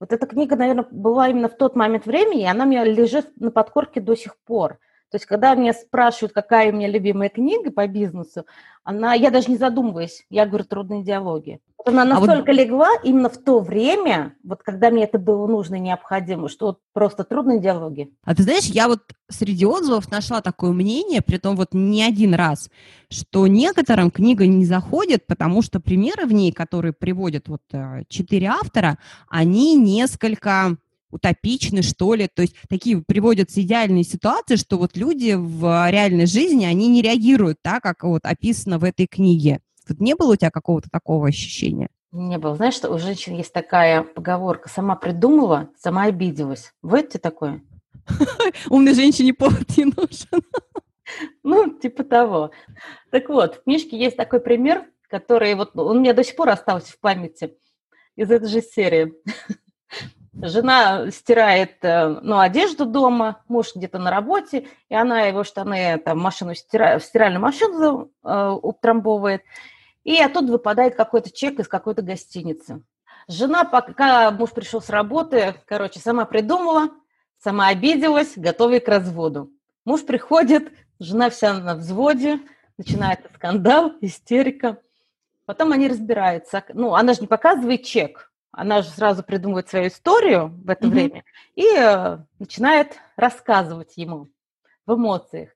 Вот 0.00 0.12
эта 0.12 0.26
книга, 0.26 0.56
наверное, 0.56 0.86
была 0.90 1.28
именно 1.28 1.48
в 1.48 1.56
тот 1.56 1.76
момент 1.76 2.06
времени, 2.06 2.42
и 2.42 2.46
она 2.46 2.64
у 2.64 2.68
меня 2.68 2.84
лежит 2.84 3.36
на 3.40 3.50
подкорке 3.50 4.00
до 4.00 4.16
сих 4.16 4.36
пор. 4.44 4.78
То 5.14 5.16
есть, 5.16 5.26
когда 5.26 5.54
меня 5.54 5.72
спрашивают, 5.72 6.32
какая 6.32 6.72
у 6.72 6.74
меня 6.74 6.88
любимая 6.88 7.28
книга 7.28 7.70
по 7.70 7.86
бизнесу, 7.86 8.46
она, 8.82 9.14
я 9.14 9.30
даже 9.30 9.48
не 9.48 9.56
задумываюсь, 9.56 10.26
я 10.28 10.44
говорю 10.44 10.64
«Трудные 10.64 11.04
диалоги». 11.04 11.60
Она 11.86 12.04
настолько 12.04 12.50
а 12.50 12.54
вот... 12.54 12.60
легла 12.60 12.88
именно 13.04 13.28
в 13.28 13.38
то 13.38 13.60
время, 13.60 14.34
вот 14.42 14.64
когда 14.64 14.90
мне 14.90 15.04
это 15.04 15.20
было 15.20 15.46
нужно 15.46 15.76
и 15.76 15.80
необходимо, 15.80 16.48
что 16.48 16.66
вот 16.66 16.78
просто 16.92 17.22
трудные 17.22 17.60
диалоги. 17.60 18.10
А 18.24 18.34
ты 18.34 18.42
знаешь, 18.42 18.64
я 18.64 18.88
вот 18.88 19.02
среди 19.28 19.64
отзывов 19.64 20.10
нашла 20.10 20.40
такое 20.40 20.72
мнение, 20.72 21.22
при 21.22 21.36
том 21.36 21.54
вот 21.54 21.74
не 21.74 22.02
один 22.02 22.34
раз, 22.34 22.68
что 23.08 23.46
некоторым 23.46 24.10
книга 24.10 24.48
не 24.48 24.64
заходит, 24.64 25.28
потому 25.28 25.62
что 25.62 25.78
примеры 25.78 26.26
в 26.26 26.32
ней, 26.32 26.50
которые 26.50 26.92
приводят 26.92 27.46
вот 27.46 27.62
э, 27.70 28.02
четыре 28.08 28.48
автора, 28.48 28.98
они 29.28 29.76
несколько 29.76 30.76
утопичны, 31.14 31.82
что 31.82 32.14
ли. 32.14 32.28
То 32.32 32.42
есть 32.42 32.56
такие 32.68 33.02
приводятся 33.02 33.62
идеальные 33.62 34.04
ситуации, 34.04 34.56
что 34.56 34.76
вот 34.76 34.96
люди 34.96 35.34
в 35.34 35.90
реальной 35.90 36.26
жизни, 36.26 36.64
они 36.64 36.88
не 36.88 37.02
реагируют 37.02 37.58
так, 37.62 37.82
как 37.82 38.04
вот 38.04 38.22
описано 38.24 38.78
в 38.78 38.84
этой 38.84 39.06
книге. 39.06 39.60
Тут 39.86 40.00
не 40.00 40.14
было 40.14 40.32
у 40.32 40.36
тебя 40.36 40.50
какого-то 40.50 40.88
такого 40.90 41.28
ощущения? 41.28 41.88
Не 42.12 42.38
было. 42.38 42.54
Знаешь, 42.54 42.74
что 42.74 42.90
у 42.90 42.98
женщин 42.98 43.36
есть 43.36 43.52
такая 43.52 44.02
поговорка 44.02 44.68
«сама 44.68 44.96
придумала, 44.96 45.70
сама 45.76 46.04
обиделась». 46.04 46.72
Вот 46.82 47.08
тебе 47.08 47.20
такое? 47.20 47.60
Умной 48.70 48.94
женщине 48.94 49.34
повод 49.34 49.76
не 49.76 49.84
нужен. 49.84 50.42
Ну, 51.42 51.68
типа 51.68 52.02
того. 52.02 52.50
Так 53.10 53.28
вот, 53.28 53.56
в 53.56 53.64
книжке 53.64 53.98
есть 53.98 54.16
такой 54.16 54.40
пример, 54.40 54.86
который 55.10 55.54
вот 55.54 55.72
он 55.74 55.98
у 55.98 56.00
меня 56.00 56.14
до 56.14 56.24
сих 56.24 56.34
пор 56.34 56.48
остался 56.48 56.92
в 56.92 56.98
памяти 56.98 57.58
из 58.16 58.30
этой 58.30 58.48
же 58.48 58.62
серии. 58.62 59.12
Жена 60.42 61.10
стирает 61.10 61.76
э, 61.82 62.08
ну, 62.22 62.40
одежду 62.40 62.86
дома, 62.86 63.42
муж 63.46 63.68
где-то 63.74 63.98
на 63.98 64.10
работе, 64.10 64.66
и 64.88 64.94
она 64.94 65.22
его 65.22 65.44
штаны 65.44 65.98
там, 65.98 66.18
машину 66.18 66.54
стира... 66.54 66.98
в 66.98 67.04
стиральную 67.04 67.40
машину 67.40 68.10
э, 68.24 68.58
утрамбовывает, 68.62 69.42
и 70.02 70.20
оттуда 70.20 70.52
выпадает 70.52 70.96
какой-то 70.96 71.30
чек 71.30 71.60
из 71.60 71.68
какой-то 71.68 72.02
гостиницы. 72.02 72.82
Жена, 73.28 73.64
пока 73.64 74.30
муж 74.32 74.50
пришел 74.50 74.82
с 74.82 74.90
работы, 74.90 75.54
короче, 75.66 76.00
сама 76.00 76.24
придумала, 76.24 76.90
сама 77.38 77.68
обиделась, 77.68 78.32
готовая 78.36 78.80
к 78.80 78.88
разводу. 78.88 79.50
Муж 79.84 80.04
приходит, 80.04 80.72
жена 80.98 81.30
вся 81.30 81.54
на 81.54 81.76
взводе, 81.76 82.40
начинается 82.76 83.28
скандал, 83.34 83.92
истерика. 84.00 84.78
Потом 85.46 85.72
они 85.72 85.88
разбираются. 85.88 86.64
Ну, 86.72 86.94
она 86.94 87.14
же 87.14 87.20
не 87.20 87.26
показывает 87.26 87.84
чек, 87.84 88.32
она 88.56 88.82
же 88.82 88.88
сразу 88.90 89.22
придумывает 89.22 89.68
свою 89.68 89.88
историю 89.88 90.48
в 90.64 90.70
это 90.70 90.86
mm-hmm. 90.86 90.90
время 90.90 91.24
и 91.54 91.66
э, 91.76 92.18
начинает 92.38 92.98
рассказывать 93.16 93.96
ему 93.96 94.28
в 94.86 94.94
эмоциях. 94.94 95.50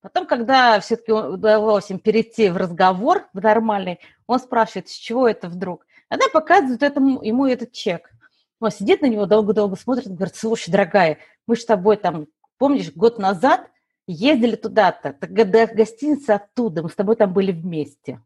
Потом, 0.00 0.26
когда 0.26 0.80
все-таки 0.80 1.12
удалось 1.12 1.90
им 1.90 1.98
перейти 1.98 2.48
в 2.48 2.56
разговор, 2.56 3.28
в 3.34 3.40
нормальный, 3.40 4.00
он 4.26 4.40
спрашивает, 4.40 4.88
с 4.88 4.92
чего 4.92 5.28
это 5.28 5.48
вдруг. 5.48 5.86
Она 6.08 6.24
показывает 6.32 6.82
этому, 6.82 7.22
ему 7.22 7.46
этот 7.46 7.72
чек. 7.72 8.10
Он 8.58 8.70
сидит 8.70 9.02
на 9.02 9.06
него, 9.06 9.26
долго-долго 9.26 9.76
смотрит, 9.76 10.08
говорит, 10.08 10.36
слушай, 10.36 10.70
дорогая, 10.70 11.18
мы 11.46 11.56
с 11.56 11.64
тобой 11.64 11.96
там, 11.98 12.26
помнишь, 12.58 12.92
год 12.92 13.18
назад 13.18 13.70
ездили 14.06 14.56
туда-то, 14.56 15.14
до 15.20 15.66
гостиницы 15.66 16.30
оттуда, 16.30 16.82
мы 16.82 16.90
с 16.90 16.94
тобой 16.94 17.16
там 17.16 17.32
были 17.32 17.52
вместе. 17.52 18.20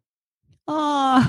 А. 0.67 1.21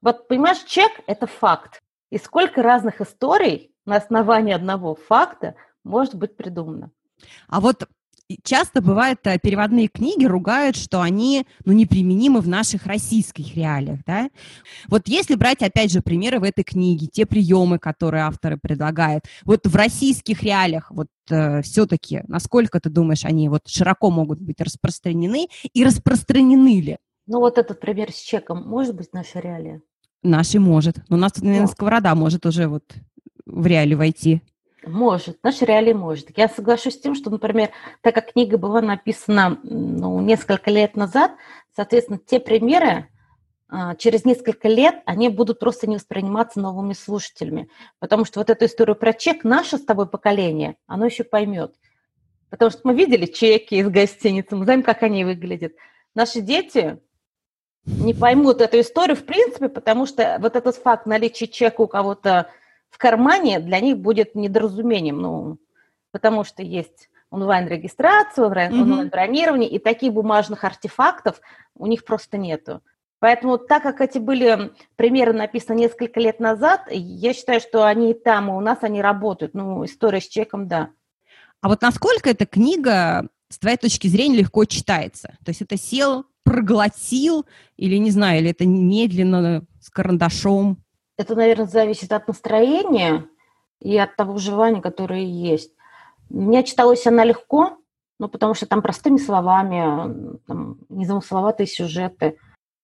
Вот, 0.00 0.28
понимаешь, 0.28 0.62
чек– 0.64 0.92
это 1.06 1.26
факт. 1.26 1.82
И 2.10 2.18
сколько 2.18 2.62
разных 2.62 3.00
историй 3.00 3.72
на 3.86 3.96
основании 3.96 4.52
одного 4.52 4.94
факта 4.94 5.54
может 5.84 6.14
быть 6.14 6.36
придумано. 6.36 6.90
А 7.48 7.60
вот 7.60 7.88
часто 8.42 8.80
бывает, 8.80 9.18
э, 9.24 9.38
переводные 9.38 9.88
книги 9.88 10.24
ругают, 10.24 10.76
что 10.76 11.00
они 11.00 11.46
ну, 11.64 11.72
неприменимы 11.72 12.40
в 12.40 12.48
наших 12.48 12.86
российских 12.86 13.54
реалиях. 13.54 14.00
Да? 14.06 14.30
Вот 14.88 15.08
если 15.08 15.34
брать, 15.34 15.62
опять 15.62 15.90
же, 15.90 16.00
примеры 16.00 16.40
в 16.40 16.44
этой 16.44 16.64
книге, 16.64 17.06
те 17.06 17.26
приемы, 17.26 17.78
которые 17.78 18.24
авторы 18.24 18.56
предлагают, 18.56 19.24
вот 19.44 19.66
в 19.66 19.74
российских 19.74 20.42
реалиях 20.42 20.90
вот 20.90 21.08
э, 21.30 21.62
все-таки, 21.62 22.22
насколько 22.28 22.80
ты 22.80 22.90
думаешь, 22.90 23.24
они 23.24 23.48
вот 23.48 23.68
широко 23.68 24.10
могут 24.10 24.40
быть 24.40 24.60
распространены 24.60 25.48
и 25.72 25.84
распространены 25.84 26.80
ли? 26.80 26.98
Ну 27.26 27.40
вот 27.40 27.58
этот 27.58 27.80
пример 27.80 28.12
с 28.12 28.16
чеком 28.16 28.66
может 28.66 28.94
быть 28.94 29.12
наша 29.12 29.40
реалия? 29.40 29.82
Наши 30.22 30.60
может. 30.60 30.96
Но 31.08 31.16
у 31.16 31.18
нас 31.18 31.32
тут, 31.32 31.44
наверное, 31.44 31.68
сковорода 31.68 32.14
может 32.14 32.44
уже 32.46 32.68
вот 32.68 32.84
в 33.46 33.66
реале 33.66 33.96
войти. 33.96 34.42
Может, 34.86 35.42
наши 35.42 35.64
реалии 35.64 35.92
может. 35.92 36.36
Я 36.36 36.48
соглашусь 36.48 36.94
с 36.94 37.00
тем, 37.00 37.14
что, 37.14 37.30
например, 37.30 37.70
так 38.00 38.14
как 38.14 38.32
книга 38.32 38.56
была 38.56 38.80
написана 38.80 39.58
ну, 39.62 40.20
несколько 40.20 40.70
лет 40.70 40.96
назад, 40.96 41.32
соответственно, 41.74 42.18
те 42.18 42.40
примеры 42.40 43.08
а, 43.68 43.94
через 43.94 44.24
несколько 44.24 44.68
лет 44.68 45.02
они 45.04 45.28
будут 45.28 45.60
просто 45.60 45.86
не 45.86 45.96
восприниматься 45.96 46.60
новыми 46.60 46.94
слушателями. 46.94 47.68
Потому 47.98 48.24
что 48.24 48.40
вот 48.40 48.50
эту 48.50 48.64
историю 48.64 48.96
про 48.96 49.12
чек 49.12 49.44
наше 49.44 49.76
с 49.78 49.84
тобой 49.84 50.08
поколение, 50.08 50.76
оно 50.86 51.06
еще 51.06 51.24
поймет. 51.24 51.74
Потому 52.48 52.70
что 52.70 52.80
мы 52.84 52.94
видели 52.94 53.26
чеки 53.26 53.76
из 53.76 53.88
гостиницы, 53.88 54.56
мы 54.56 54.64
знаем, 54.64 54.82
как 54.82 55.02
они 55.02 55.24
выглядят. 55.24 55.72
Наши 56.14 56.40
дети 56.40 56.98
не 57.86 58.14
поймут 58.14 58.60
эту 58.60 58.80
историю 58.80 59.16
в 59.16 59.24
принципе, 59.24 59.68
потому 59.68 60.06
что 60.06 60.38
вот 60.40 60.56
этот 60.56 60.76
факт 60.76 61.06
наличия 61.06 61.46
чека 61.46 61.80
у 61.80 61.86
кого-то 61.86 62.48
в 62.90 62.98
кармане 62.98 63.60
для 63.60 63.80
них 63.80 63.98
будет 63.98 64.34
недоразумением, 64.34 65.20
ну, 65.20 65.58
потому 66.12 66.44
что 66.44 66.62
есть 66.62 67.08
онлайн-регистрация, 67.30 68.44
онлайн-бронирование, 68.44 69.70
и 69.70 69.78
таких 69.78 70.12
бумажных 70.12 70.64
артефактов 70.64 71.40
у 71.76 71.86
них 71.86 72.04
просто 72.04 72.36
нету. 72.36 72.82
Поэтому, 73.20 73.58
так 73.58 73.82
как 73.82 74.00
эти 74.00 74.18
были 74.18 74.72
примеры 74.96 75.32
написаны 75.32 75.78
несколько 75.78 76.18
лет 76.20 76.40
назад, 76.40 76.88
я 76.90 77.34
считаю, 77.34 77.60
что 77.60 77.84
они 77.84 78.12
и 78.12 78.14
там, 78.14 78.48
и 78.48 78.52
у 78.52 78.60
нас 78.60 78.78
они 78.80 79.02
работают. 79.02 79.54
Ну, 79.54 79.84
история 79.84 80.20
с 80.20 80.26
чеком, 80.26 80.66
да. 80.66 80.90
А 81.60 81.68
вот 81.68 81.82
насколько 81.82 82.30
эта 82.30 82.46
книга, 82.46 83.28
с 83.50 83.58
твоей 83.58 83.76
точки 83.76 84.08
зрения, 84.08 84.38
легко 84.38 84.64
читается? 84.64 85.36
То 85.44 85.50
есть 85.50 85.60
это 85.60 85.76
сел, 85.76 86.24
проглотил, 86.44 87.46
или, 87.76 87.96
не 87.96 88.10
знаю, 88.10 88.40
или 88.40 88.50
это 88.50 88.66
медленно, 88.66 89.64
с 89.80 89.90
карандашом? 89.90 90.78
Это, 91.16 91.34
наверное, 91.34 91.66
зависит 91.66 92.12
от 92.12 92.28
настроения 92.28 93.26
и 93.80 93.96
от 93.96 94.16
того 94.16 94.38
желания, 94.38 94.80
которое 94.80 95.24
есть. 95.24 95.72
Мне 96.28 96.62
читалась 96.64 97.06
она 97.06 97.24
легко, 97.24 97.78
ну, 98.18 98.28
потому 98.28 98.54
что 98.54 98.66
там 98.66 98.82
простыми 98.82 99.16
словами, 99.16 100.38
там, 100.46 100.78
незамысловатые 100.88 101.66
сюжеты. 101.66 102.36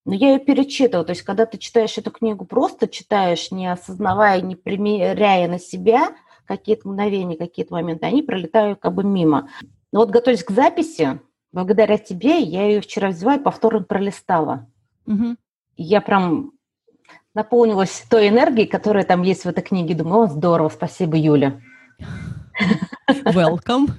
Но 0.05 0.15
я 0.15 0.33
ее 0.33 0.39
перечитывала. 0.39 1.05
То 1.05 1.11
есть, 1.11 1.21
когда 1.21 1.45
ты 1.45 1.57
читаешь 1.57 1.97
эту 1.97 2.11
книгу, 2.11 2.45
просто 2.45 2.87
читаешь, 2.87 3.51
не 3.51 3.71
осознавая, 3.71 4.41
не 4.41 4.55
примеряя 4.55 5.47
на 5.47 5.59
себя 5.59 6.15
какие-то 6.45 6.87
мгновения, 6.87 7.37
какие-то 7.37 7.73
моменты, 7.73 8.05
они 8.05 8.23
пролетают 8.23 8.79
как 8.79 8.93
бы 8.93 9.03
мимо. 9.03 9.49
Но 9.91 9.99
вот 9.99 10.09
готовясь 10.09 10.43
к 10.43 10.51
записи, 10.51 11.19
благодаря 11.51 11.97
тебе 11.97 12.39
я 12.41 12.67
ее 12.67 12.81
вчера 12.81 13.09
взяла 13.09 13.35
и 13.35 13.43
повторно 13.43 13.83
пролистала. 13.83 14.67
Угу. 15.05 15.37
Я 15.77 16.01
прям 16.01 16.51
наполнилась 17.33 18.05
той 18.09 18.29
энергией, 18.29 18.67
которая 18.67 19.03
там 19.03 19.21
есть 19.21 19.43
в 19.43 19.47
этой 19.47 19.63
книге. 19.63 19.95
Думаю, 19.95 20.23
о, 20.23 20.27
здорово, 20.27 20.69
спасибо, 20.69 21.17
Юля. 21.17 21.61
Welcome. 23.09 23.91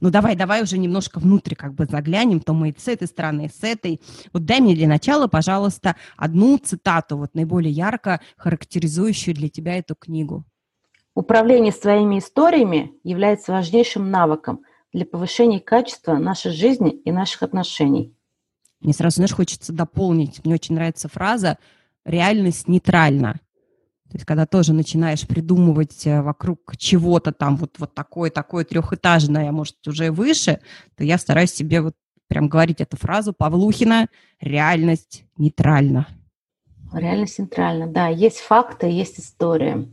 Ну 0.00 0.10
давай, 0.10 0.34
давай 0.36 0.62
уже 0.62 0.76
немножко 0.76 1.18
внутрь 1.18 1.54
как 1.54 1.74
бы 1.74 1.86
заглянем, 1.86 2.40
то 2.40 2.52
мы 2.52 2.70
и 2.70 2.74
с 2.76 2.88
этой 2.88 3.06
стороны, 3.06 3.46
и 3.46 3.48
с 3.48 3.62
этой. 3.62 4.00
Вот 4.32 4.44
дай 4.44 4.60
мне 4.60 4.74
для 4.74 4.88
начала, 4.88 5.28
пожалуйста, 5.28 5.96
одну 6.16 6.58
цитату, 6.58 7.16
вот 7.16 7.34
наиболее 7.34 7.72
ярко 7.72 8.20
характеризующую 8.36 9.34
для 9.34 9.48
тебя 9.48 9.78
эту 9.78 9.94
книгу. 9.94 10.44
Управление 11.14 11.72
своими 11.72 12.18
историями 12.18 12.92
является 13.04 13.52
важнейшим 13.52 14.10
навыком 14.10 14.62
для 14.92 15.06
повышения 15.06 15.60
качества 15.60 16.14
нашей 16.14 16.50
жизни 16.50 16.90
и 16.90 17.12
наших 17.12 17.42
отношений. 17.44 18.16
Мне 18.80 18.92
сразу, 18.92 19.16
знаешь, 19.16 19.32
хочется 19.32 19.72
дополнить. 19.72 20.44
Мне 20.44 20.54
очень 20.54 20.74
нравится 20.74 21.08
фраза 21.08 21.58
«реальность 22.04 22.68
нейтральна». 22.68 23.40
То 24.10 24.18
есть, 24.18 24.26
когда 24.26 24.46
тоже 24.46 24.72
начинаешь 24.72 25.26
придумывать 25.26 26.06
э, 26.06 26.20
вокруг 26.20 26.76
чего-то 26.76 27.32
там 27.32 27.56
вот, 27.56 27.78
вот 27.78 27.94
такое, 27.94 28.30
такое 28.30 28.64
трехэтажное, 28.64 29.48
а 29.48 29.52
может, 29.52 29.76
уже 29.88 30.12
выше, 30.12 30.60
то 30.96 31.02
я 31.02 31.18
стараюсь 31.18 31.52
себе 31.52 31.80
вот 31.80 31.94
прям 32.28 32.48
говорить 32.48 32.80
эту 32.80 32.96
фразу 32.96 33.32
Павлухина 33.32 34.08
«реальность 34.40 35.24
нейтральна». 35.36 36.06
Реальность 36.92 37.38
нейтральна, 37.38 37.86
да. 37.86 38.08
Есть 38.08 38.38
факты, 38.38 38.86
есть 38.86 39.18
история. 39.18 39.88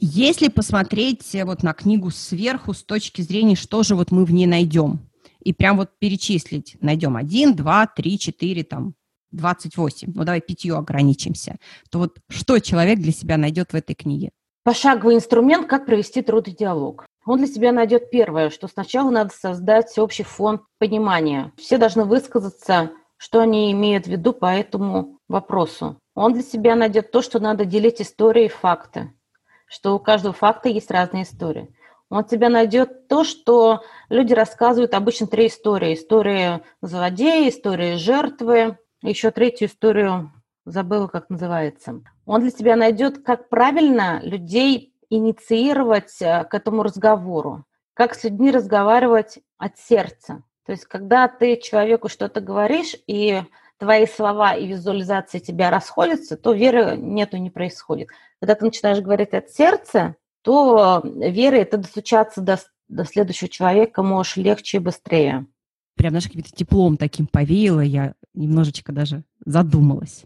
Если 0.00 0.48
посмотреть 0.48 1.34
э, 1.34 1.44
вот 1.44 1.64
на 1.64 1.72
книгу 1.72 2.10
сверху 2.10 2.72
с 2.72 2.84
точки 2.84 3.20
зрения, 3.20 3.56
что 3.56 3.82
же 3.82 3.96
вот 3.96 4.12
мы 4.12 4.24
в 4.24 4.32
ней 4.32 4.46
найдем, 4.46 5.00
и 5.40 5.52
прям 5.52 5.76
вот 5.76 5.90
перечислить, 5.98 6.76
найдем 6.80 7.16
один, 7.16 7.56
два, 7.56 7.86
три, 7.86 8.16
четыре, 8.18 8.62
там, 8.62 8.94
28, 9.32 10.12
ну 10.14 10.24
давай 10.24 10.40
пятью 10.40 10.76
ограничимся, 10.76 11.56
то 11.90 11.98
вот 11.98 12.18
что 12.28 12.60
человек 12.60 13.00
для 13.00 13.12
себя 13.12 13.36
найдет 13.36 13.72
в 13.72 13.74
этой 13.74 13.94
книге? 13.94 14.30
Пошаговый 14.62 15.16
инструмент, 15.16 15.66
как 15.66 15.86
провести 15.86 16.22
трудный 16.22 16.54
диалог. 16.54 17.04
Он 17.26 17.38
для 17.38 17.46
себя 17.46 17.72
найдет 17.72 18.10
первое, 18.10 18.50
что 18.50 18.68
сначала 18.68 19.10
надо 19.10 19.30
создать 19.34 19.98
общий 19.98 20.22
фон 20.22 20.60
понимания. 20.78 21.52
Все 21.56 21.76
должны 21.76 22.04
высказаться, 22.04 22.90
что 23.16 23.40
они 23.40 23.72
имеют 23.72 24.06
в 24.06 24.10
виду 24.10 24.32
по 24.32 24.46
этому 24.46 25.18
вопросу. 25.28 25.98
Он 26.14 26.32
для 26.32 26.42
себя 26.42 26.76
найдет 26.76 27.10
то, 27.10 27.20
что 27.20 27.40
надо 27.40 27.64
делить 27.64 28.00
истории 28.00 28.46
и 28.46 28.48
факты, 28.48 29.12
что 29.68 29.94
у 29.94 29.98
каждого 29.98 30.34
факта 30.34 30.68
есть 30.68 30.90
разные 30.90 31.24
истории. 31.24 31.74
Он 32.10 32.24
тебя 32.24 32.48
найдет 32.48 33.06
то, 33.06 33.22
что 33.22 33.82
люди 34.08 34.32
рассказывают 34.32 34.94
обычно 34.94 35.26
три 35.26 35.48
истории. 35.48 35.94
История 35.94 36.62
злодея, 36.80 37.48
история 37.48 37.96
жертвы, 37.96 38.78
еще 39.02 39.30
третью 39.30 39.68
историю 39.68 40.32
забыла, 40.64 41.06
как 41.06 41.28
называется. 41.28 42.02
Он 42.24 42.40
для 42.40 42.50
тебя 42.50 42.76
найдет, 42.76 43.24
как 43.24 43.48
правильно 43.48 44.20
людей 44.22 44.94
инициировать 45.10 46.20
э, 46.20 46.44
к 46.44 46.54
этому 46.54 46.82
разговору, 46.82 47.64
как 47.94 48.14
с 48.14 48.24
людьми 48.24 48.50
разговаривать 48.50 49.38
от 49.56 49.78
сердца. 49.78 50.42
То 50.66 50.72
есть, 50.72 50.84
когда 50.84 51.28
ты 51.28 51.56
человеку 51.56 52.08
что-то 52.08 52.40
говоришь, 52.40 52.94
и 53.06 53.42
твои 53.78 54.06
слова 54.06 54.54
и 54.54 54.66
визуализация 54.66 55.40
тебя 55.40 55.70
расходятся, 55.70 56.36
то 56.36 56.52
веры 56.52 56.96
нету, 56.96 57.36
не 57.36 57.50
происходит. 57.50 58.08
Когда 58.40 58.54
ты 58.54 58.64
начинаешь 58.64 59.00
говорить 59.00 59.34
от 59.34 59.50
сердца, 59.50 60.16
то 60.42 61.02
верой 61.04 61.60
это 61.60 61.78
достучаться 61.78 62.40
до, 62.40 62.60
до 62.88 63.04
следующего 63.04 63.48
человека 63.48 64.02
можешь 64.02 64.36
легче 64.36 64.78
и 64.78 64.80
быстрее. 64.80 65.46
Прям, 65.96 66.10
знаешь, 66.10 66.26
каким-то 66.26 66.52
теплом 66.52 66.96
таким 66.96 67.26
повеяло, 67.26 67.80
я 67.80 68.14
немножечко 68.34 68.92
даже 68.92 69.24
задумалась. 69.44 70.24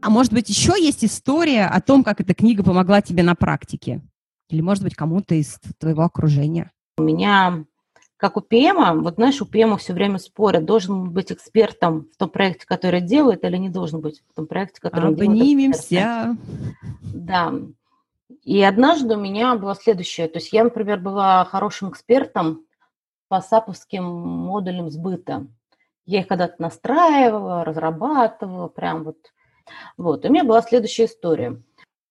А 0.00 0.10
может 0.10 0.32
быть, 0.32 0.48
еще 0.48 0.74
есть 0.78 1.04
история 1.04 1.64
о 1.64 1.80
том, 1.80 2.04
как 2.04 2.20
эта 2.20 2.34
книга 2.34 2.62
помогла 2.62 3.00
тебе 3.00 3.22
на 3.22 3.34
практике? 3.34 4.02
Или, 4.50 4.60
может 4.60 4.84
быть, 4.84 4.94
кому-то 4.94 5.34
из 5.34 5.58
твоего 5.78 6.02
окружения? 6.02 6.70
У 6.98 7.02
меня, 7.02 7.64
как 8.24 8.38
у 8.38 8.40
ПМа, 8.40 8.94
вот 8.94 9.16
знаешь, 9.16 9.42
у 9.42 9.44
ПМа 9.44 9.76
все 9.76 9.92
время 9.92 10.16
спорят, 10.18 10.64
должен 10.64 11.10
быть 11.10 11.30
экспертом 11.30 12.08
в 12.10 12.16
том 12.16 12.30
проекте, 12.30 12.64
который 12.66 13.02
делает, 13.02 13.44
или 13.44 13.58
не 13.58 13.68
должен 13.68 14.00
быть 14.00 14.22
в 14.30 14.34
том 14.34 14.46
проекте, 14.46 14.80
который 14.80 15.10
Обнимемся. 15.10 15.88
делает. 15.90 16.38
Да. 17.02 17.52
И 18.42 18.62
однажды 18.62 19.14
у 19.16 19.20
меня 19.20 19.56
было 19.56 19.74
следующее. 19.74 20.28
То 20.28 20.38
есть 20.38 20.54
я, 20.54 20.64
например, 20.64 21.00
была 21.00 21.44
хорошим 21.44 21.90
экспертом 21.90 22.64
по 23.28 23.42
саповским 23.42 24.02
модулям 24.02 24.88
сбыта. 24.88 25.46
Я 26.06 26.20
их 26.20 26.26
когда-то 26.26 26.54
настраивала, 26.62 27.62
разрабатывала, 27.62 28.68
прям 28.68 29.04
вот. 29.04 29.18
Вот. 29.98 30.24
И 30.24 30.28
у 30.28 30.32
меня 30.32 30.44
была 30.44 30.62
следующая 30.62 31.04
история. 31.04 31.60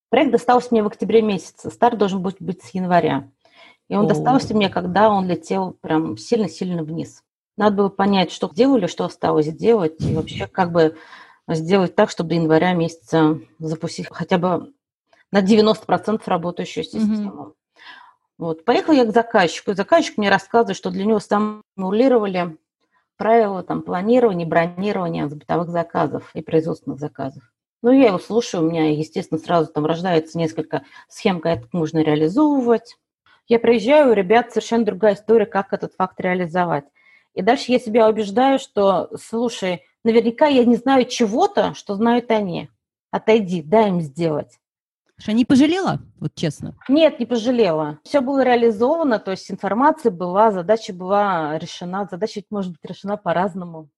Проект 0.09 0.31
достался 0.31 0.67
мне 0.69 0.83
в 0.83 0.87
октябре 0.87 1.23
месяце. 1.23 1.71
Старт 1.71 1.97
должен 1.97 2.21
быть, 2.21 2.35
быть 2.39 2.61
с 2.61 2.69
января. 2.69 3.27
И 3.89 3.95
он 3.95 4.05
О. 4.05 4.07
достался 4.07 4.55
мне, 4.55 4.69
когда 4.69 5.09
он 5.09 5.27
летел 5.27 5.77
прям 5.81 6.17
сильно-сильно 6.17 6.83
вниз. 6.83 7.23
Надо 7.57 7.75
было 7.75 7.89
понять, 7.89 8.31
что 8.31 8.49
делали, 8.49 8.87
что 8.87 9.05
осталось 9.05 9.47
сделать, 9.47 9.95
и 9.99 10.15
вообще 10.15 10.47
как 10.47 10.71
бы 10.71 10.97
сделать 11.47 11.95
так, 11.95 12.09
чтобы 12.09 12.29
до 12.29 12.35
января 12.35 12.73
месяца 12.73 13.39
запустить 13.59 14.07
хотя 14.09 14.37
бы 14.37 14.73
на 15.31 15.41
90% 15.41 16.21
работающую 16.25 16.83
систему. 16.83 17.43
Mm-hmm. 17.43 17.53
Вот. 18.37 18.65
Поехала 18.65 18.95
я 18.95 19.05
к 19.05 19.13
заказчику, 19.13 19.71
и 19.71 19.75
заказчик 19.75 20.17
мне 20.17 20.29
рассказывает, 20.29 20.77
что 20.77 20.89
для 20.89 21.05
него 21.05 21.19
стимулировали 21.19 22.57
правила 23.17 23.63
там, 23.63 23.81
планирования, 23.83 24.45
бронирования 24.45 25.27
бытовых 25.27 25.69
заказов 25.69 26.31
и 26.33 26.41
производственных 26.41 26.99
заказов. 26.99 27.43
Ну, 27.81 27.91
я 27.91 28.07
его 28.07 28.19
слушаю, 28.19 28.63
у 28.63 28.69
меня, 28.69 28.91
естественно, 28.91 29.39
сразу 29.39 29.71
там 29.71 29.85
рождается 29.85 30.37
несколько 30.37 30.83
схем, 31.09 31.41
как 31.41 31.59
это 31.59 31.67
можно 31.73 31.99
реализовывать. 31.99 32.97
Я 33.47 33.59
приезжаю, 33.59 34.11
у 34.11 34.13
ребят 34.13 34.51
совершенно 34.51 34.85
другая 34.85 35.15
история, 35.15 35.45
как 35.45 35.73
этот 35.73 35.93
факт 35.95 36.19
реализовать. 36.19 36.85
И 37.33 37.41
дальше 37.41 37.71
я 37.71 37.79
себя 37.79 38.07
убеждаю, 38.07 38.59
что, 38.59 39.09
слушай, 39.19 39.83
наверняка 40.03 40.47
я 40.47 40.63
не 40.65 40.75
знаю 40.75 41.05
чего-то, 41.05 41.73
что 41.73 41.95
знают 41.95 42.31
они. 42.31 42.69
Отойди, 43.11 43.61
дай 43.61 43.89
им 43.89 44.01
сделать. 44.01 44.59
Что, 45.17 45.31
не 45.31 45.45
пожалела, 45.45 45.99
вот 46.19 46.33
честно? 46.35 46.75
Нет, 46.87 47.19
не 47.19 47.25
пожалела. 47.25 47.99
Все 48.03 48.21
было 48.21 48.43
реализовано, 48.43 49.19
то 49.19 49.31
есть 49.31 49.49
информация 49.51 50.11
была, 50.11 50.51
задача 50.51 50.93
была 50.93 51.57
решена. 51.59 52.07
Задача 52.09 52.39
ведь 52.39 52.47
может 52.49 52.71
быть 52.71 52.83
решена 52.83 53.17
по-разному. 53.17 53.89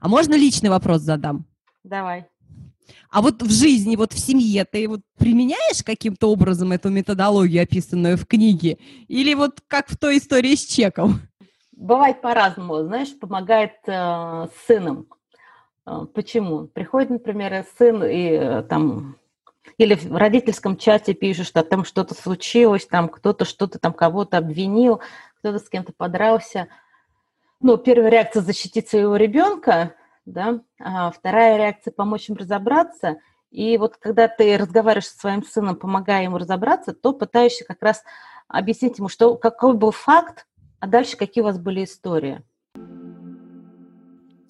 А 0.00 0.08
можно 0.08 0.34
личный 0.34 0.70
вопрос 0.70 1.02
задам? 1.02 1.46
Давай. 1.84 2.26
А 3.10 3.22
вот 3.22 3.42
в 3.42 3.50
жизни, 3.50 3.96
вот 3.96 4.12
в 4.12 4.18
семье 4.18 4.64
ты 4.64 4.88
вот 4.88 5.00
применяешь 5.18 5.82
каким-то 5.84 6.30
образом 6.30 6.72
эту 6.72 6.90
методологию, 6.90 7.62
описанную 7.62 8.16
в 8.16 8.26
книге? 8.26 8.78
Или 9.08 9.34
вот 9.34 9.60
как 9.68 9.88
в 9.88 9.96
той 9.96 10.18
истории 10.18 10.54
с 10.54 10.64
чеком? 10.64 11.20
Бывает 11.72 12.20
по-разному. 12.20 12.82
Знаешь, 12.84 13.18
помогает 13.18 13.72
э, 13.86 14.48
сыном. 14.66 15.06
Э, 15.86 16.06
почему? 16.14 16.66
Приходит, 16.68 17.10
например, 17.10 17.64
сын 17.78 18.04
и 18.04 18.30
э, 18.30 18.62
там 18.62 19.16
или 19.78 19.94
в 19.94 20.16
родительском 20.16 20.76
чате 20.76 21.14
пишешь, 21.14 21.46
что 21.46 21.62
там 21.62 21.84
что-то 21.84 22.14
случилось, 22.14 22.86
там 22.86 23.08
кто-то 23.08 23.44
что-то 23.44 23.78
там 23.78 23.92
кого-то 23.92 24.38
обвинил, 24.38 25.00
кто-то 25.38 25.58
с 25.58 25.68
кем-то 25.68 25.92
подрался. 25.96 26.68
Ну, 27.60 27.76
первая 27.78 28.10
реакция 28.10 28.42
защитить 28.42 28.88
своего 28.88 29.16
ребенка, 29.16 29.94
да, 30.24 30.60
а 30.80 31.10
вторая 31.10 31.56
реакция 31.56 31.92
помочь 31.92 32.28
им 32.28 32.36
разобраться. 32.36 33.18
И 33.50 33.76
вот 33.76 33.96
когда 33.96 34.28
ты 34.28 34.56
разговариваешь 34.56 35.08
со 35.08 35.18
своим 35.18 35.44
сыном, 35.44 35.76
помогая 35.76 36.24
ему 36.24 36.38
разобраться, 36.38 36.94
то 36.94 37.12
пытаешься 37.12 37.64
как 37.64 37.82
раз 37.82 38.02
объяснить 38.48 38.98
ему, 38.98 39.08
что 39.08 39.36
какой 39.36 39.74
был 39.74 39.90
факт, 39.90 40.46
а 40.80 40.86
дальше 40.86 41.16
какие 41.16 41.42
у 41.42 41.46
вас 41.46 41.58
были 41.58 41.84
истории. 41.84 42.42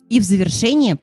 И 0.09 0.21
в 0.21 0.25
завершение 0.25 0.99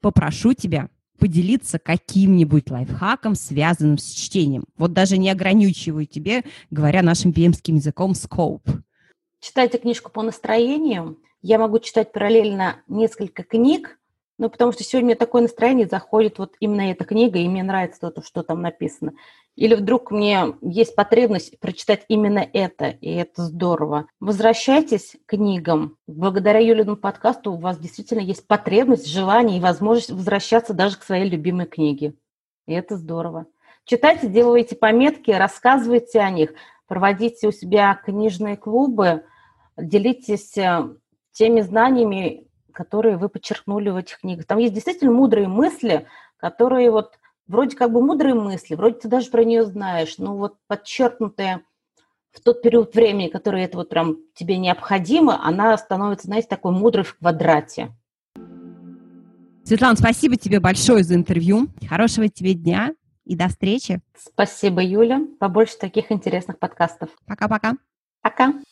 попрошу 0.00 0.52
тебя 0.52 0.88
поделиться 1.18 1.78
каким-нибудь 1.78 2.70
лайфхаком, 2.70 3.34
связанным 3.34 3.96
с 3.96 4.10
чтением. 4.10 4.64
Вот 4.76 4.92
даже 4.92 5.18
не 5.18 5.30
ограничиваю 5.30 6.04
тебе, 6.04 6.42
говоря 6.70 7.02
нашим 7.02 7.32
пемским 7.32 7.76
языком, 7.76 8.14
скоп. 8.14 8.62
Читайте 9.40 9.78
книжку 9.78 10.10
по 10.10 10.22
настроению. 10.22 11.18
Я 11.40 11.58
могу 11.58 11.78
читать 11.78 12.12
параллельно 12.12 12.82
несколько 12.88 13.42
книг, 13.42 13.98
ну, 14.38 14.48
потому 14.50 14.72
что 14.72 14.82
сегодня 14.82 15.06
мне 15.06 15.14
такое 15.14 15.42
настроение, 15.42 15.86
заходит 15.86 16.38
вот 16.38 16.54
именно 16.58 16.90
эта 16.90 17.04
книга, 17.04 17.38
и 17.38 17.48
мне 17.48 17.62
нравится 17.62 18.10
то, 18.10 18.22
что 18.22 18.42
там 18.42 18.62
написано. 18.62 19.12
Или 19.54 19.74
вдруг 19.74 20.10
мне 20.10 20.54
есть 20.62 20.94
потребность 20.94 21.58
прочитать 21.60 22.04
именно 22.08 22.46
это, 22.52 22.88
и 22.88 23.10
это 23.12 23.42
здорово. 23.42 24.06
Возвращайтесь 24.18 25.16
к 25.26 25.30
книгам. 25.30 25.96
Благодаря 26.06 26.58
Юлиному 26.58 26.96
подкасту 26.96 27.52
у 27.52 27.58
вас 27.58 27.78
действительно 27.78 28.20
есть 28.20 28.46
потребность, 28.46 29.06
желание 29.06 29.58
и 29.58 29.60
возможность 29.60 30.10
возвращаться 30.10 30.72
даже 30.72 30.96
к 30.96 31.02
своей 31.02 31.28
любимой 31.28 31.66
книге. 31.66 32.14
И 32.66 32.72
это 32.72 32.96
здорово. 32.96 33.46
Читайте, 33.84 34.28
делайте 34.28 34.76
пометки, 34.76 35.30
рассказывайте 35.32 36.20
о 36.20 36.30
них, 36.30 36.54
проводите 36.86 37.48
у 37.48 37.52
себя 37.52 37.94
книжные 37.94 38.56
клубы, 38.56 39.24
делитесь 39.76 40.56
э, 40.56 40.94
теми 41.32 41.60
знаниями, 41.62 42.46
которые 42.72 43.16
вы 43.16 43.28
подчеркнули 43.28 43.90
в 43.90 43.96
этих 43.96 44.20
книгах. 44.20 44.46
Там 44.46 44.58
есть 44.58 44.74
действительно 44.74 45.12
мудрые 45.12 45.48
мысли, 45.48 46.06
которые 46.36 46.90
вот 46.90 47.18
вроде 47.46 47.76
как 47.76 47.92
бы 47.92 48.02
мудрые 48.02 48.34
мысли, 48.34 48.74
вроде 48.74 48.98
ты 49.00 49.08
даже 49.08 49.30
про 49.30 49.44
нее 49.44 49.64
знаешь, 49.64 50.18
но 50.18 50.36
вот 50.36 50.56
подчеркнутые 50.66 51.62
в 52.32 52.40
тот 52.40 52.62
период 52.62 52.94
времени, 52.94 53.28
который 53.28 53.62
это 53.62 53.76
вот 53.76 53.90
прям 53.90 54.16
тебе 54.34 54.56
необходимо, 54.56 55.44
она 55.44 55.76
становится, 55.76 56.26
знаете, 56.26 56.48
такой 56.48 56.72
мудрой 56.72 57.04
в 57.04 57.18
квадрате. 57.18 57.90
Светлана, 59.64 59.96
спасибо 59.96 60.36
тебе 60.36 60.58
большое 60.58 61.04
за 61.04 61.14
интервью. 61.14 61.68
Хорошего 61.88 62.28
тебе 62.28 62.54
дня 62.54 62.94
и 63.24 63.36
до 63.36 63.48
встречи. 63.48 64.00
Спасибо, 64.18 64.82
Юля. 64.82 65.20
Побольше 65.38 65.76
таких 65.78 66.10
интересных 66.10 66.58
подкастов. 66.58 67.10
Пока-пока. 67.26 67.74
Пока. 68.22 68.48
-пока. 68.48 68.52
Пока. 68.52 68.71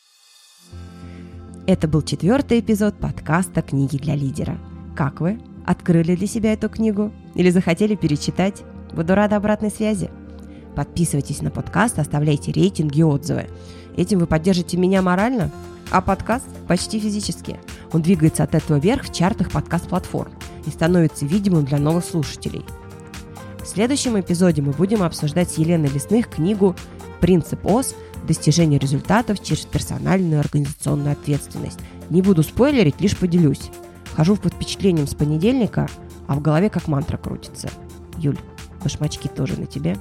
Это 1.66 1.86
был 1.86 2.02
четвертый 2.02 2.60
эпизод 2.60 2.96
подкаста 2.98 3.62
«Книги 3.62 3.96
для 3.96 4.16
лидера». 4.16 4.58
Как 4.96 5.20
вы? 5.20 5.38
Открыли 5.66 6.16
для 6.16 6.26
себя 6.26 6.54
эту 6.54 6.68
книгу? 6.68 7.12
Или 7.34 7.50
захотели 7.50 7.94
перечитать? 7.94 8.62
Буду 8.92 9.14
рада 9.14 9.36
обратной 9.36 9.70
связи. 9.70 10.10
Подписывайтесь 10.74 11.42
на 11.42 11.50
подкаст, 11.50 11.98
оставляйте 11.98 12.50
рейтинги 12.50 13.00
и 13.00 13.04
отзывы. 13.04 13.46
Этим 13.96 14.18
вы 14.20 14.26
поддержите 14.26 14.78
меня 14.78 15.02
морально, 15.02 15.50
а 15.90 16.00
подкаст 16.00 16.46
почти 16.66 16.98
физически. 16.98 17.60
Он 17.92 18.00
двигается 18.02 18.42
от 18.42 18.54
этого 18.54 18.78
вверх 18.78 19.04
в 19.04 19.12
чартах 19.12 19.50
подкаст-платформ 19.50 20.32
и 20.66 20.70
становится 20.70 21.26
видимым 21.26 21.66
для 21.66 21.78
новых 21.78 22.04
слушателей. 22.04 22.64
В 23.62 23.66
следующем 23.66 24.18
эпизоде 24.18 24.62
мы 24.62 24.72
будем 24.72 25.02
обсуждать 25.02 25.50
с 25.50 25.58
Еленой 25.58 25.90
Лесных 25.90 26.30
книгу 26.30 26.74
«Принцип 27.20 27.64
ОС. 27.66 27.94
Достижение 28.26 28.78
результатов 28.78 29.42
через 29.42 29.64
персональную 29.64 30.40
организационную 30.40 31.12
ответственность». 31.12 31.80
Не 32.10 32.22
буду 32.22 32.42
спойлерить, 32.42 33.00
лишь 33.00 33.16
поделюсь. 33.16 33.70
Хожу 34.14 34.36
под 34.36 34.52
впечатлением 34.54 35.06
с 35.06 35.14
понедельника, 35.14 35.88
а 36.26 36.34
в 36.34 36.42
голове 36.42 36.68
как 36.68 36.88
мантра 36.88 37.16
крутится. 37.16 37.70
Юль, 38.18 38.38
башмачки 38.82 39.28
тоже 39.28 39.58
на 39.58 39.66
тебе. 39.66 39.96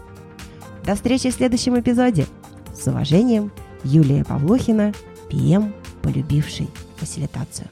До 0.84 0.96
встречи 0.96 1.30
в 1.30 1.36
следующем 1.36 1.80
эпизоде. 1.80 2.26
С 2.74 2.88
уважением, 2.88 3.52
Юлия 3.84 4.26
Павлухина, 4.26 4.94
ПМ, 5.30 5.72
полюбивший 6.02 6.70
фасилитацию. 6.98 7.68